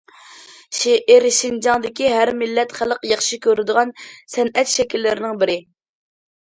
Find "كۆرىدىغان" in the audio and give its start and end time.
3.47-3.95